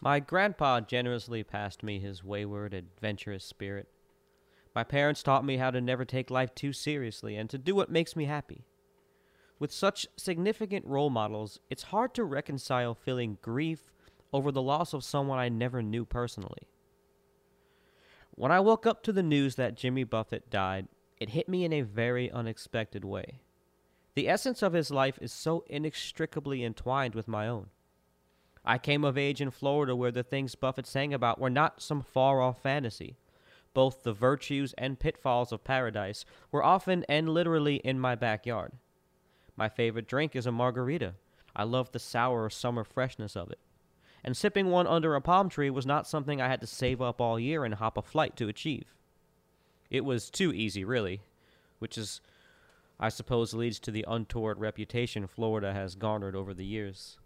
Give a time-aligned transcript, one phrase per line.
[0.00, 3.88] My grandpa generously passed me his wayward, adventurous spirit.
[4.74, 7.90] My parents taught me how to never take life too seriously and to do what
[7.90, 8.64] makes me happy.
[9.58, 13.92] With such significant role models, it's hard to reconcile feeling grief
[14.32, 16.68] over the loss of someone I never knew personally.
[18.32, 20.88] When I woke up to the news that Jimmy Buffett died,
[21.20, 23.40] it hit me in a very unexpected way.
[24.16, 27.68] The essence of his life is so inextricably entwined with my own.
[28.64, 32.00] I came of age in Florida where the things Buffett sang about were not some
[32.00, 33.16] far off fantasy.
[33.74, 38.72] Both the virtues and pitfalls of paradise were often and literally in my backyard.
[39.56, 41.14] My favorite drink is a margarita.
[41.54, 43.58] I love the sour summer freshness of it.
[44.22, 47.20] And sipping one under a palm tree was not something I had to save up
[47.20, 48.94] all year and hop a flight to achieve.
[49.90, 51.20] It was too easy, really,
[51.78, 52.22] which is,
[52.98, 57.18] I suppose, leads to the untoward reputation Florida has garnered over the years.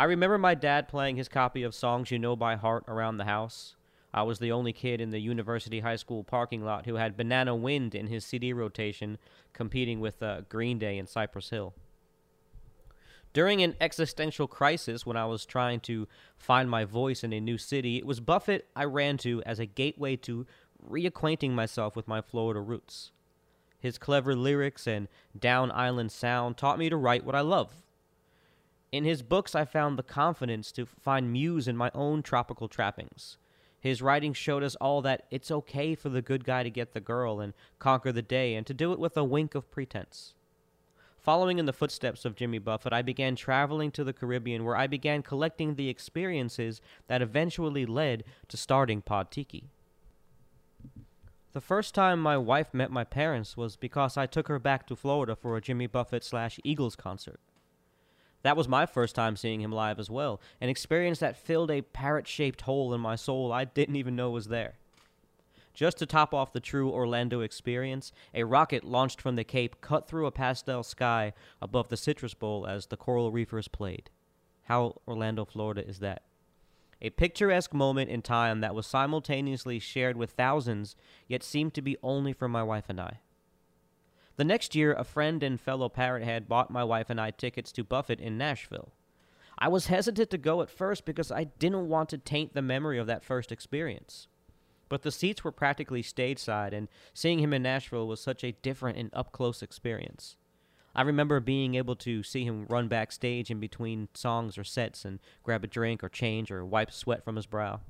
[0.00, 3.24] I remember my dad playing his copy of Songs You Know by Heart around the
[3.24, 3.74] house.
[4.14, 7.56] I was the only kid in the University High School parking lot who had Banana
[7.56, 9.18] Wind in his CD rotation,
[9.52, 11.74] competing with uh, Green Day and Cypress Hill.
[13.32, 17.58] During an existential crisis when I was trying to find my voice in a new
[17.58, 20.46] city, it was Buffett I ran to as a gateway to
[20.88, 23.10] reacquainting myself with my Florida roots.
[23.80, 27.82] His clever lyrics and down island sound taught me to write what I love
[28.90, 33.36] in his books, I found the confidence to find muse in my own tropical trappings.
[33.80, 37.00] His writing showed us all that it's okay for the good guy to get the
[37.00, 40.34] girl and conquer the day, and to do it with a wink of pretense.
[41.18, 44.86] Following in the footsteps of Jimmy Buffett, I began traveling to the Caribbean where I
[44.86, 49.64] began collecting the experiences that eventually led to starting Pod Tiki.
[51.52, 54.96] The first time my wife met my parents was because I took her back to
[54.96, 57.40] Florida for a Jimmy Buffett slash Eagles concert.
[58.42, 61.82] That was my first time seeing him live as well, an experience that filled a
[61.82, 64.74] parrot shaped hole in my soul I didn't even know was there.
[65.74, 70.08] Just to top off the true Orlando experience, a rocket launched from the Cape cut
[70.08, 74.10] through a pastel sky above the Citrus Bowl as the Coral Reefers played.
[74.64, 76.22] How Orlando, Florida is that?
[77.00, 80.96] A picturesque moment in time that was simultaneously shared with thousands,
[81.28, 83.20] yet seemed to be only for my wife and I.
[84.38, 87.82] The next year, a friend and fellow parrothead bought my wife and I tickets to
[87.82, 88.92] Buffett in Nashville.
[89.58, 92.98] I was hesitant to go at first because I didn't want to taint the memory
[92.98, 94.28] of that first experience.
[94.88, 98.52] But the seats were practically stage side, and seeing him in Nashville was such a
[98.52, 100.36] different and up close experience.
[100.94, 105.18] I remember being able to see him run backstage in between songs or sets and
[105.42, 107.80] grab a drink or change or wipe sweat from his brow.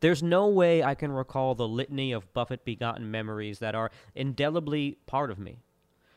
[0.00, 4.96] There's no way I can recall the litany of Buffett begotten memories that are indelibly
[5.06, 5.58] part of me.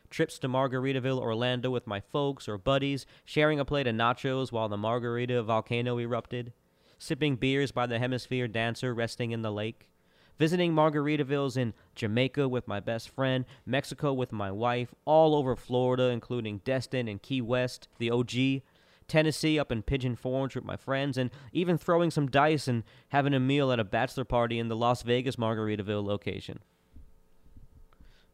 [0.08, 4.70] Trips to Margaritaville, Orlando with my folks or buddies, sharing a plate of nachos while
[4.70, 6.54] the Margarita volcano erupted,
[6.98, 9.90] sipping beers by the hemisphere dancer resting in the lake,
[10.38, 16.04] visiting Margaritavilles in Jamaica with my best friend, Mexico with my wife, all over Florida,
[16.04, 18.62] including Destin and Key West, the OG,
[19.08, 23.34] Tennessee up in Pigeon Forge with my friends, and even throwing some dice and having
[23.34, 26.60] a meal at a bachelor party in the Las Vegas Margaritaville location.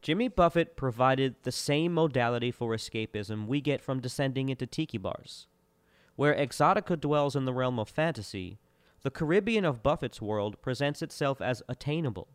[0.02, 5.46] Jimmy Buffett provided the same modality for escapism we get from descending into tiki bars.
[6.16, 8.58] Where exotica dwells in the realm of fantasy,
[9.02, 12.28] the Caribbean of Buffett's world presents itself as attainable,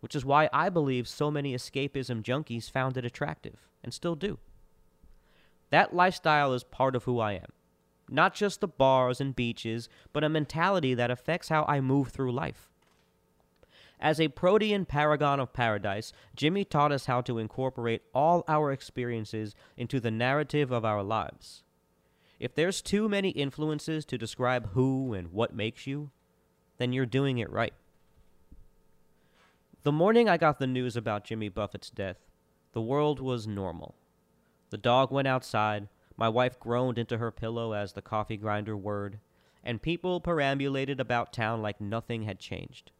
[0.00, 4.38] which is why I believe so many escapism junkies found it attractive, and still do.
[5.70, 7.52] That lifestyle is part of who I am.
[8.08, 12.32] Not just the bars and beaches, but a mentality that affects how I move through
[12.32, 12.70] life.
[14.00, 19.54] As a protean paragon of paradise, Jimmy taught us how to incorporate all our experiences
[19.76, 21.64] into the narrative of our lives.
[22.38, 26.10] If there's too many influences to describe who and what makes you,
[26.78, 27.74] then you're doing it right.
[29.82, 32.18] The morning I got the news about Jimmy Buffett's death,
[32.72, 33.96] the world was normal.
[34.70, 39.20] The dog went outside, my wife groaned into her pillow as the coffee grinder whirred,
[39.62, 42.90] and people perambulated about town like nothing had changed.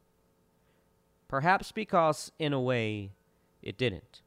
[1.26, 3.11] Perhaps because, in a way,
[3.61, 4.23] it didn't.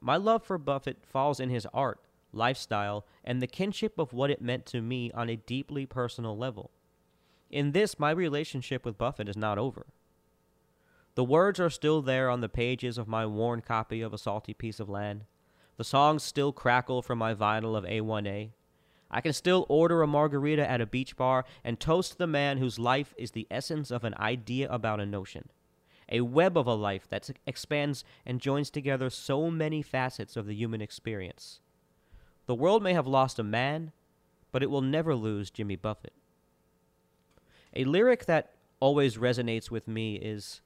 [0.00, 1.98] My love for Buffett falls in his art,
[2.30, 6.70] lifestyle, and the kinship of what it meant to me on a deeply personal level.
[7.50, 9.86] In this, my relationship with Buffett is not over.
[11.14, 14.52] The words are still there on the pages of my worn copy of A Salty
[14.52, 15.24] Piece of Land.
[15.78, 18.50] The songs still crackle from my vinyl of A1A.
[19.10, 22.78] I can still order a margarita at a beach bar and toast the man whose
[22.78, 25.48] life is the essence of an idea about a notion.
[26.10, 30.54] A web of a life that expands and joins together so many facets of the
[30.54, 31.60] human experience.
[32.46, 33.92] The world may have lost a man,
[34.50, 36.14] but it will never lose Jimmy Buffett.
[37.74, 40.60] A lyric that always resonates with me is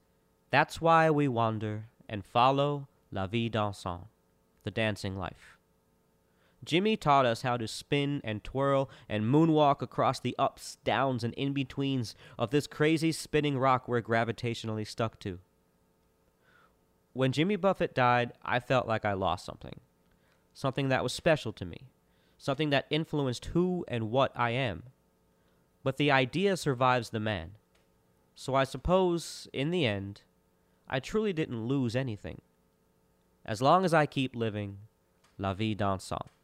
[0.51, 4.07] That's why we wander and follow la vie dansante,
[4.65, 5.59] the dancing life.
[6.65, 11.35] Jimmy taught us how to spin and twirl and moonwalk across the ups, downs, and
[11.35, 15.41] in betweens of this crazy spinning rock we're gravitationally stuck to.
[17.15, 19.81] When Jimmy Buffett died, I felt like I lost something.
[20.55, 21.89] Something that was special to me.
[22.39, 24.85] Something that influenced who and what I am.
[25.83, 27.53] But the idea survives the man.
[28.35, 30.23] So I suppose, in the end,
[30.89, 32.41] I truly didn't lose anything.
[33.45, 34.79] As long as I keep living,
[35.39, 36.42] la vie dansante.